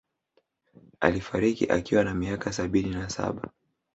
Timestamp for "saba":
3.09-3.51